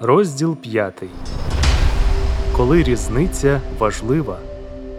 [0.00, 1.02] Розділ 5.
[2.56, 4.38] Коли різниця важлива.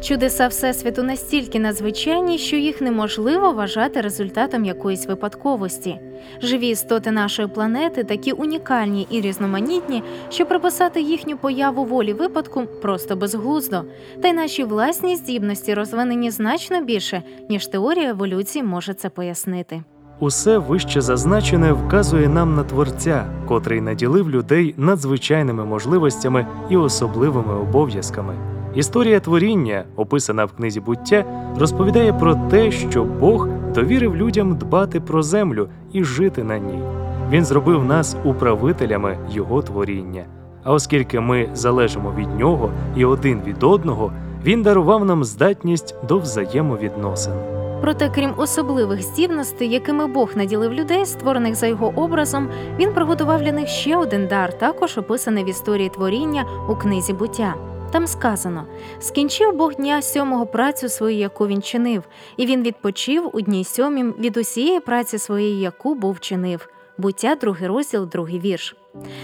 [0.03, 5.99] Чудеса Всесвіту настільки надзвичайні, що їх неможливо вважати результатом якоїсь випадковості.
[6.41, 13.15] Живі істоти нашої планети такі унікальні і різноманітні, що приписати їхню появу волі випадку просто
[13.15, 13.83] безглуздо.
[14.21, 19.83] Та й наші власні здібності розвинені значно більше, ніж теорія еволюції може це пояснити.
[20.19, 28.33] Усе вище зазначене вказує нам на Творця, котрий наділив людей надзвичайними можливостями і особливими обов'язками.
[28.75, 31.25] Історія творіння, описана в книзі буття,
[31.59, 36.83] розповідає про те, що Бог довірив людям дбати про землю і жити на ній.
[37.29, 40.25] Він зробив нас управителями Його творіння.
[40.63, 44.11] А оскільки ми залежимо від нього і один від одного,
[44.45, 47.56] він дарував нам здатність до взаємовідносин.
[47.81, 53.51] Проте, крім особливих здібностей, якими Бог наділив людей, створених за його образом, він приготував для
[53.51, 57.55] них ще один дар, також описаний в історії творіння у книзі буття.
[57.91, 58.65] Там сказано:
[58.99, 62.03] скінчив Бог дня сьомого працю свою, яку він чинив,
[62.37, 66.69] і він відпочив у дні сьомім від усієї праці своєї, яку був чинив.
[66.97, 68.75] Буття, другий розділ, другий вірш.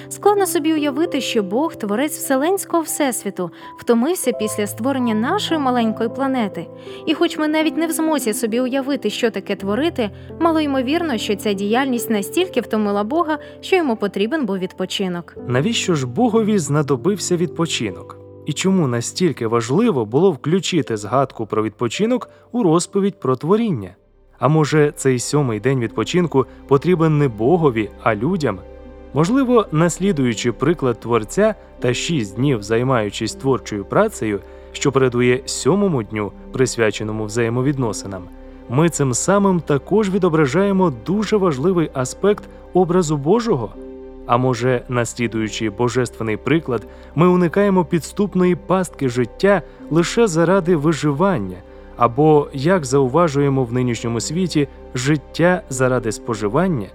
[0.09, 6.67] Складно собі уявити, що Бог, творець вселенського всесвіту, втомився після створення нашої маленької планети.
[7.05, 11.35] І, хоч ми навіть не в змозі собі уявити, що таке творити, мало ймовірно, що
[11.35, 15.35] ця діяльність настільки втомила Бога, що йому потрібен був відпочинок.
[15.47, 18.17] Навіщо ж Богові знадобився відпочинок?
[18.45, 23.95] І чому настільки важливо було включити згадку про відпочинок у розповідь про творіння?
[24.39, 28.59] А може, цей сьомий день відпочинку потрібен не Богові, а людям?
[29.13, 34.39] Можливо, наслідуючи приклад творця та шість днів займаючись творчою працею,
[34.71, 38.23] що передує сьомому дню, присвяченому взаємовідносинам,
[38.69, 43.73] ми цим самим також відображаємо дуже важливий аспект образу Божого.
[44.25, 51.57] А може, наслідуючи божественний приклад, ми уникаємо підступної пастки життя лише заради виживання,
[51.97, 56.87] або, як зауважуємо в нинішньому світі, життя заради споживання?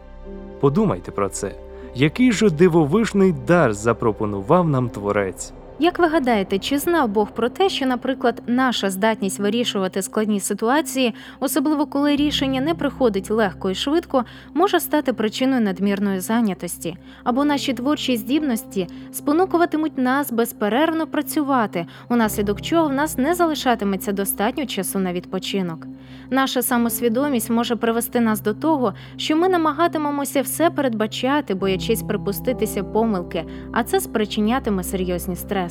[0.61, 1.68] Подумайте про це.
[1.94, 5.53] Який же дивовижний дар запропонував нам творець?
[5.81, 11.15] Як ви гадаєте, чи знав Бог про те, що, наприклад, наша здатність вирішувати складні ситуації,
[11.41, 14.25] особливо коли рішення не приходить легко і швидко,
[14.55, 22.88] може стати причиною надмірної зайнятості, або наші творчі здібності спонукуватимуть нас безперервно працювати, унаслідок чого
[22.88, 25.87] в нас не залишатиметься достатньо часу на відпочинок.
[26.31, 33.44] Наша самосвідомість може привести нас до того, що ми намагатимемося все передбачати, боячись припуститися помилки,
[33.72, 35.68] а це спричинятиме серйозні стреси.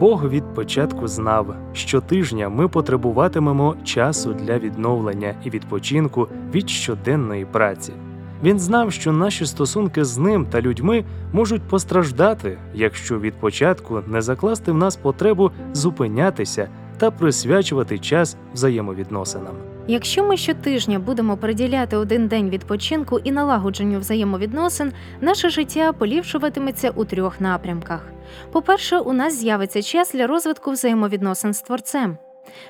[0.00, 7.44] Бог від початку знав, що тижня ми потребуватимемо часу для відновлення і відпочинку від щоденної
[7.44, 7.92] праці.
[8.42, 14.22] Він знав, що наші стосунки з ним та людьми можуть постраждати, якщо від початку не
[14.22, 16.68] закласти в нас потребу зупинятися
[16.98, 19.69] та присвячувати час взаємовідносинам.
[19.88, 27.04] Якщо ми щотижня будемо приділяти один день відпочинку і налагодженню взаємовідносин, наше життя поліпшуватиметься у
[27.04, 28.06] трьох напрямках.
[28.52, 32.18] По-перше, у нас з'явиться час для розвитку взаємовідносин з творцем.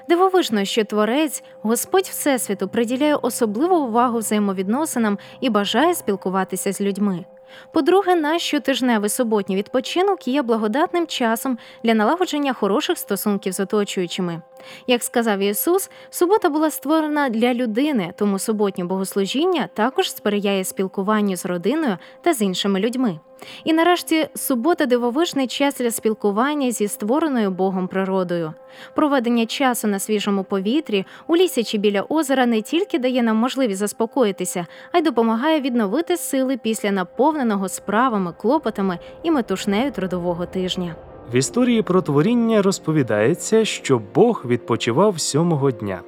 [0.09, 7.25] Дивовижно, що творець, Господь Всесвіту, приділяє особливу увагу взаємовідносинам і бажає спілкуватися з людьми.
[7.73, 14.43] По-друге, наш щотижневий суботній відпочинок є благодатним часом для налагодження хороших стосунків з оточуючими.
[14.87, 21.47] Як сказав Ісус, субота була створена для людини, тому суботнє богослужіння також сприяє спілкуванню з
[21.47, 23.19] родиною та з іншими людьми.
[23.65, 28.53] І нарешті субота дивовижний час для спілкування зі створеною Богом природою.
[28.95, 33.79] Проведення часу на свіжому повітрі, у лісі чи біля озера не тільки дає нам можливість
[33.79, 40.95] заспокоїтися, а й допомагає відновити сили після наповненого справами, клопотами і метушнею трудового тижня.
[41.33, 46.01] В історії про творіння розповідається, що Бог відпочивав сьомого дня.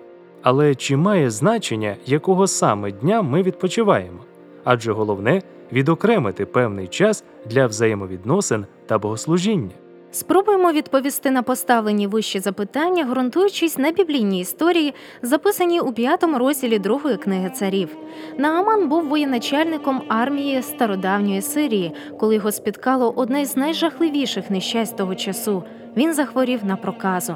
[0.42, 4.18] Але чи має значення, якого саме дня ми відпочиваємо?
[4.64, 9.70] Адже головне відокремити певний час для взаємовідносин та богослужіння.
[10.10, 17.16] Спробуємо відповісти на поставлені вищі запитання, ґрунтуючись на біблійній історії, записаній у п'ятому розділі другої
[17.16, 17.88] книги царів.
[18.38, 25.64] Нааман був воєначальником армії стародавньої Сирії, коли його спіткало одне з найжахливіших нещасть того часу.
[25.96, 27.34] Він захворів на проказу.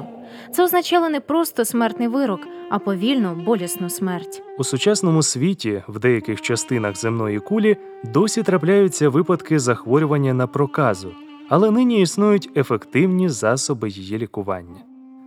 [0.51, 2.39] Це означало не просто смертний вирок,
[2.69, 4.43] а повільну, болісну смерть.
[4.59, 7.77] У сучасному світі в деяких частинах земної кулі
[8.13, 11.11] досі трапляються випадки захворювання на проказу,
[11.49, 14.81] але нині існують ефективні засоби її лікування.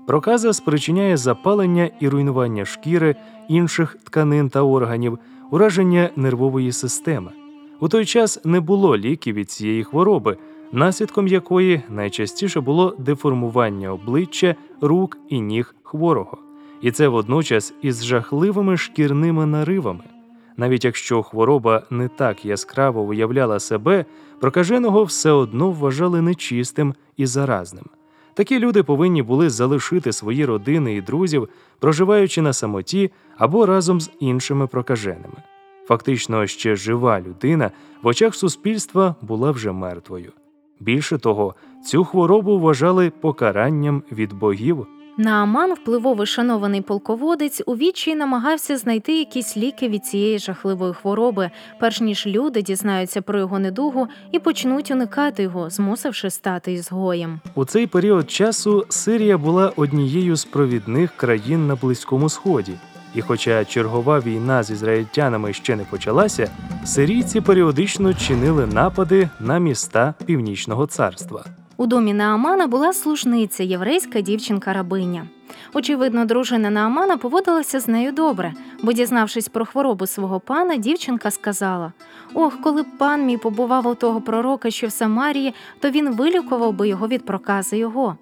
[0.07, 3.17] Проказа спричиняє запалення і руйнування шкіри,
[3.49, 5.19] інших тканин та органів,
[5.51, 7.33] ураження нервової системи.
[7.81, 10.37] У той час не було ліків від цієї хвороби,
[10.73, 16.39] наслідком якої найчастіше було деформування обличчя, рук і ніг хворого,
[16.81, 20.05] і це водночас із жахливими шкірними наривами.
[20.57, 24.05] Навіть якщо хвороба не так яскраво виявляла себе,
[24.41, 27.85] прокаженого все одно вважали нечистим і заразним.
[28.35, 34.11] Такі люди повинні були залишити свої родини і друзів, проживаючи на самоті або разом з
[34.21, 35.37] іншими прокаженими.
[35.87, 37.71] Фактично, ще жива людина
[38.03, 40.33] в очах суспільства була вже мертвою.
[40.81, 41.55] Більше того,
[41.85, 44.87] цю хворобу вважали покаранням від богів.
[45.17, 51.51] Нааман, впливовий шанований полководець, у відчаї намагався знайти якісь ліки від цієї жахливої хвороби,
[51.81, 57.41] перш ніж люди дізнаються про його недугу і почнуть уникати його, змусивши стати ізгоєм.
[57.55, 62.73] У цей період часу Сирія була однією з провідних країн на Близькому Сході.
[63.15, 66.51] І хоча чергова війна з ізраїльтянами ще не почалася,
[66.85, 71.45] сирійці періодично чинили напади на міста Північного царства.
[71.77, 75.27] У домі Наамана була служниця, єврейська дівчинка рабиня.
[75.75, 78.53] Очевидно, дружина Наамана поводилася з нею добре,
[78.83, 81.93] бо, дізнавшись про хворобу свого пана, дівчинка сказала:
[82.35, 86.73] Ох, коли б пан мій побував у того пророка, що в Самарії, то він вилікував
[86.73, 88.17] би його від прокази його.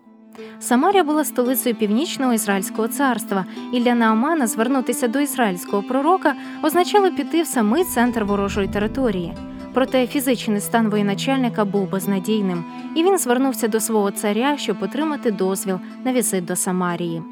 [0.60, 7.42] Самарія була столицею північного ізраїльського царства, і для Наамана звернутися до ізраїльського пророка означало піти
[7.42, 9.34] в самий центр ворожої території.
[9.74, 12.64] Проте фізичний стан воєначальника був безнадійним,
[12.94, 17.22] і він звернувся до свого царя, щоб отримати дозвіл на візит до Самарії.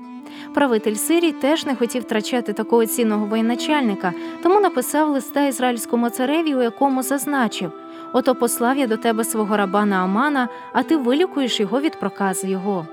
[0.54, 4.12] Правитель Сирії теж не хотів втрачати такого цінного воєначальника,
[4.42, 7.72] тому написав листа ізраїльському цареві, у якому зазначив:
[8.12, 12.86] Ото послав я до тебе свого раба Наамана, а ти вилікуєш його від прокази його.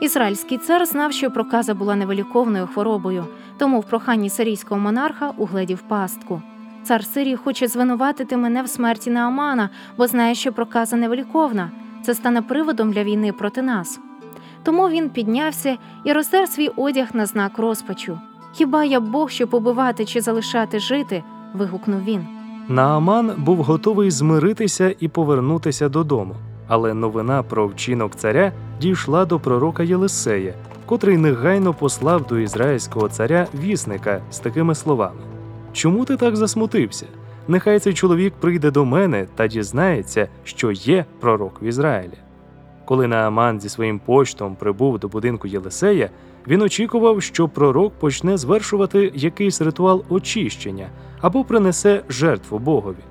[0.00, 3.24] Ізраїльський цар знав, що проказа була невиліковною хворобою,
[3.58, 6.42] тому в проханні сирійського монарха угледів пастку.
[6.84, 11.70] Цар Сирії хоче звинуватити мене в смерті Наамана, бо знає, що проказа невиліковна.
[12.02, 14.00] Це стане приводом для війни проти нас.
[14.62, 18.18] Тому він піднявся і роздер свій одяг на знак розпачу.
[18.52, 21.22] Хіба я Бог, щоб убивати чи залишати жити?
[21.54, 22.26] вигукнув він.
[22.68, 26.34] Нааман був готовий змиритися і повернутися додому,
[26.68, 30.54] але новина про вчинок царя дійшла до пророка Єлисея,
[30.86, 35.20] котрий негайно послав до ізраїльського царя вісника з такими словами:
[35.72, 37.06] Чому ти так засмутився?
[37.48, 42.18] Нехай цей чоловік прийде до мене та дізнається, що є пророк в Ізраїлі.
[42.84, 46.10] Коли Нааман зі своїм почтом прибув до будинку Єлисея,
[46.48, 50.88] він очікував, що пророк почне звершувати якийсь ритуал очищення
[51.20, 53.04] або принесе жертву Богові.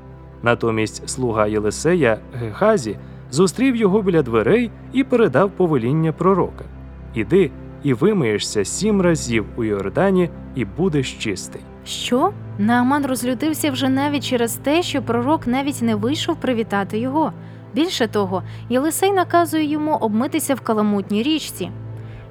[0.43, 2.97] Натомість слуга Єлисея Гехазі
[3.35, 6.65] зустрів його біля дверей і передав повеління пророка:
[7.13, 7.51] Іди
[7.83, 11.61] і вимиєшся сім разів у Йордані, і будеш чистий.
[11.85, 12.31] Що?
[12.57, 17.31] Нааман розлютився вже навіть через те, що пророк навіть не вийшов привітати його.
[17.73, 21.69] Більше того, Єлисей наказує йому обмитися в каламутній річці.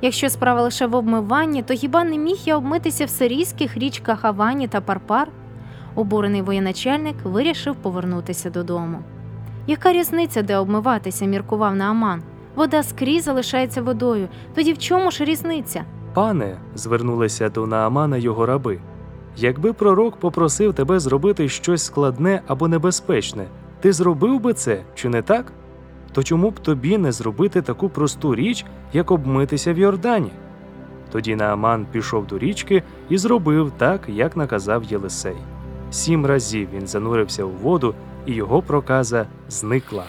[0.02, 4.68] Якщо справа лише в обмиванні, то хіба не міг я обмитися в сирійських річках Авані
[4.68, 5.28] та Парпар?
[5.94, 8.98] Обурений воєначальник вирішив повернутися додому.
[9.66, 12.22] Яка різниця, де обмиватися, міркував Нааман?
[12.54, 14.28] Вода скрізь залишається водою.
[14.54, 15.84] Тоді в чому ж різниця?
[16.14, 18.78] Пане, звернулися до Наамана його раби.
[19.36, 23.46] Якби пророк попросив тебе зробити щось складне або небезпечне,
[23.80, 25.52] ти зробив би це, чи не так?
[26.12, 30.30] То чому б тобі не зробити таку просту річ, як обмитися в Йордані?
[31.12, 35.36] Тоді Нааман пішов до річки і зробив так, як наказав Єлисей.
[35.90, 37.94] Сім разів він занурився у воду,
[38.26, 40.04] і його проказа зникла.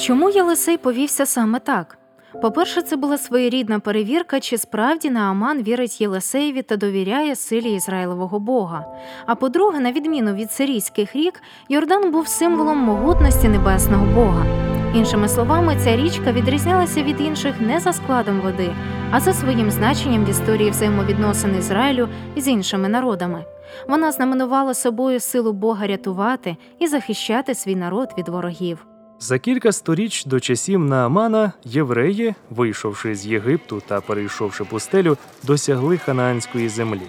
[0.00, 1.98] Чому Єлисей повівся саме так?
[2.42, 8.86] По-перше, це була своєрідна перевірка, чи справді Нааман вірить Єлисеєві та довіряє силі Ізраїлового Бога.
[9.26, 14.73] А по-друге, на відміну від сирійських рік, Йордан був символом могутності небесного Бога.
[14.94, 18.70] Іншими словами, ця річка відрізнялася від інших не за складом води,
[19.10, 23.44] а за своїм значенням в історії взаємовідносин Ізраїлю з іншими народами.
[23.88, 28.86] Вона знаменувала собою силу Бога рятувати і захищати свій народ від ворогів.
[29.20, 36.68] За кілька сторіч до часів Наамана євреї, вийшовши з Єгипту та перейшовши пустелю, досягли ханаанської
[36.68, 37.06] землі.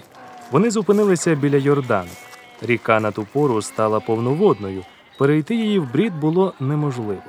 [0.52, 2.10] Вони зупинилися біля Йордану.
[2.62, 4.82] Ріка на ту пору стала повноводною.
[5.18, 7.22] Перейти її в брід було неможливо.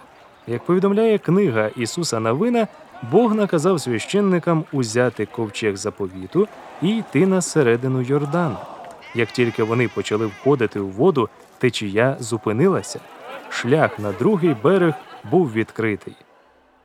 [0.47, 2.67] Як повідомляє книга Ісуса Навина,
[3.11, 6.47] Бог наказав священникам узяти ковчег заповіту
[6.81, 8.57] і йти на середину Йордану.
[9.15, 12.99] Як тільки вони почали входити у воду, течія зупинилася.
[13.49, 14.93] Шлях на другий берег
[15.31, 16.13] був відкритий.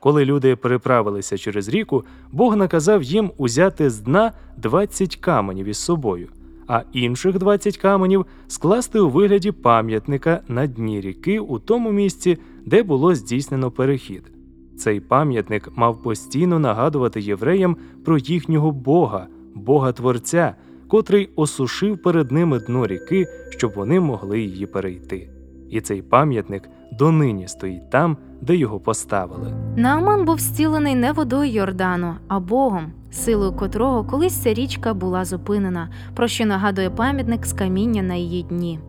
[0.01, 6.29] Коли люди переправилися через ріку, Бог наказав їм узяти з дна 20 каменів із собою,
[6.67, 12.83] а інших 20 каменів скласти у вигляді пам'ятника на дні ріки у тому місці, де
[12.83, 14.33] було здійснено перехід.
[14.79, 20.55] Цей пам'ятник мав постійно нагадувати євреям про їхнього Бога, Бога Творця,
[20.89, 25.29] котрий осушив перед ними дно ріки, щоб вони могли її перейти.
[25.71, 29.55] І цей пам'ятник донині стоїть там, де його поставили.
[29.77, 35.89] Нааман був зцілений не водою Йордану, а Богом, силою котрого колись ця річка була зупинена,
[36.15, 38.81] про що нагадує пам'ятник з каміння на її дні.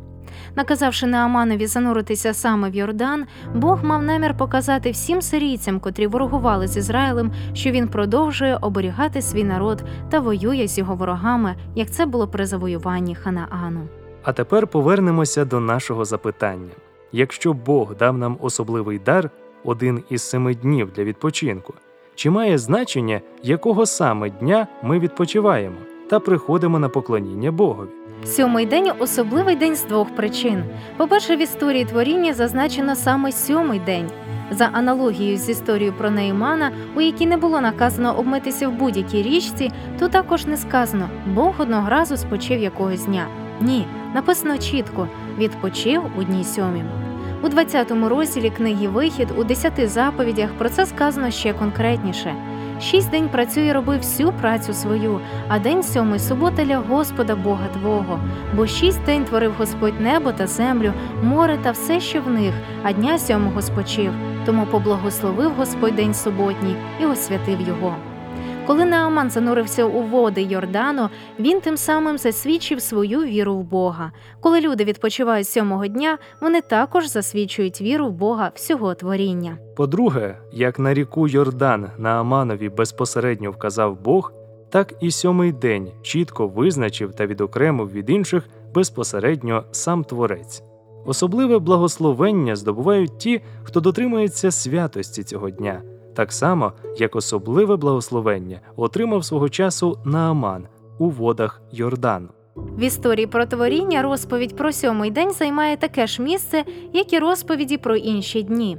[0.55, 6.77] Наказавши Нааманові зануритися саме в Йордан, Бог мав намір показати всім сирійцям, котрі ворогували з
[6.77, 12.27] Ізраїлем, що він продовжує оберігати свій народ та воює з його ворогами, як це було
[12.27, 13.81] при завоюванні Ханаану.
[14.23, 16.71] А тепер повернемося до нашого запитання.
[17.15, 19.29] Якщо Бог дав нам особливий дар,
[19.63, 21.73] один із семи днів для відпочинку,
[22.15, 25.75] чи має значення, якого саме дня ми відпочиваємо
[26.09, 27.89] та приходимо на поклоніння Богові?
[28.25, 30.63] Сьомий день особливий день з двох причин.
[30.97, 34.09] По-перше, в історії творіння зазначено саме сьомий день.
[34.51, 39.71] За аналогією з історією про Неймана, у якій не було наказано обмитися в будь-якій річці,
[39.99, 43.27] тут також не сказано Бог одного разу спочив якогось дня.
[43.61, 47.02] Ні, написано чітко відпочив у дні сьомім.
[47.43, 52.35] У 20-му розділі книги Вихід у 10 заповідях про це сказано ще конкретніше.
[52.81, 57.67] Шість день працює і роби всю працю свою, а день сьомий субота для Господа Бога
[57.67, 58.19] Твого.
[58.55, 62.91] Бо шість день творив Господь небо та землю, море та все, що в них, а
[62.91, 64.13] дня сьомого спочив.
[64.45, 67.95] Тому поблагословив Господь день суботній і освятив його.
[68.67, 74.11] Коли Нааман занурився у води Йордану, він тим самим засвідчив свою віру в Бога.
[74.39, 79.57] Коли люди відпочивають сьомого дня, вони також засвідчують віру в Бога всього творіння.
[79.75, 84.33] По-друге, як на ріку Йордан на Аманові безпосередньо вказав Бог,
[84.69, 88.43] так і сьомий день чітко визначив та відокремив від інших
[88.73, 90.63] безпосередньо сам Творець.
[91.05, 95.81] Особливе благословення здобувають ті, хто дотримується святості цього дня,
[96.13, 100.67] так само як особливе благословення отримав свого часу Нааман
[100.99, 102.29] у водах Йордану.
[102.55, 107.77] В історії про творіння розповідь про сьомий день займає таке ж місце, як і розповіді
[107.77, 108.77] про інші дні.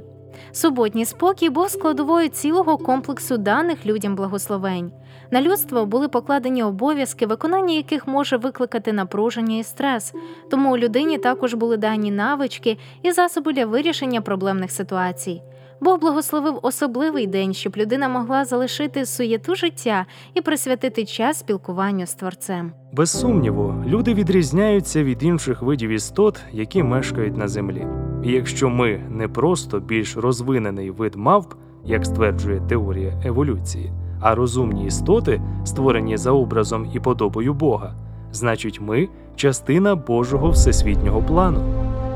[0.51, 4.91] Суботній спокій був складовою цілого комплексу даних людям благословень.
[5.31, 10.13] На людство були покладені обов'язки, виконання яких може викликати напруження і стрес.
[10.51, 15.41] Тому у людині також були дані навички і засоби для вирішення проблемних ситуацій.
[15.85, 22.13] Бог благословив особливий день, щоб людина могла залишити суєту життя і присвятити час спілкуванню з
[22.13, 22.71] творцем.
[22.93, 27.87] Без сумніву, люди відрізняються від інших видів істот, які мешкають на землі.
[28.23, 34.85] І якщо ми не просто більш розвинений вид мавп, як стверджує теорія еволюції, а розумні
[34.85, 37.95] істоти, створені за образом і подобою Бога,
[38.31, 41.59] значить ми частина Божого всесвітнього плану.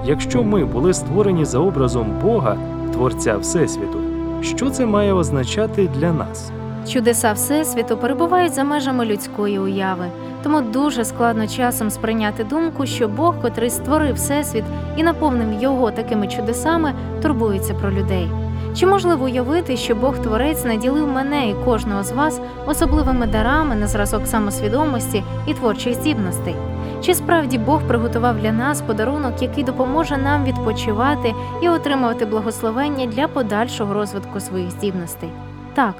[0.05, 2.57] Якщо ми були створені за образом Бога,
[2.93, 3.99] Творця Всесвіту,
[4.41, 6.51] що це має означати для нас?
[6.89, 10.05] Чудеса Всесвіту перебувають за межами людської уяви,
[10.43, 14.63] тому дуже складно часом сприйняти думку, що Бог, котрий створив Всесвіт
[14.97, 18.31] і наповнив його такими чудесами, турбується про людей.
[18.75, 23.87] Чи можливо уявити, що Бог Творець наділив мене і кожного з вас особливими дарами на
[23.87, 26.55] зразок самосвідомості і творчих здібностей?
[27.01, 33.27] Чи справді Бог приготував для нас подарунок, який допоможе нам відпочивати і отримувати благословення для
[33.27, 35.29] подальшого розвитку своїх здібностей?
[35.73, 35.95] Так,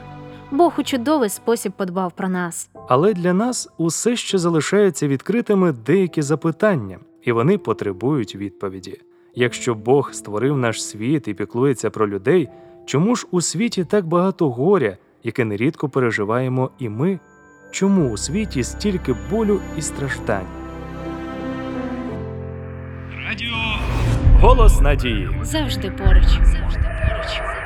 [0.51, 2.69] Бог у чудовий спосіб подбав про нас.
[2.87, 9.01] Але для нас усе ще залишаються відкритими деякі запитання, і вони потребують відповіді.
[9.35, 12.49] Якщо Бог створив наш світ і піклується про людей,
[12.85, 17.19] чому ж у світі так багато горя, яке нерідко переживаємо і ми?
[17.71, 20.68] Чому у світі стільки болю і страждань?
[24.41, 25.29] Голос надії.
[25.41, 26.24] Завжди поруч.
[26.24, 27.58] Завжди поруч.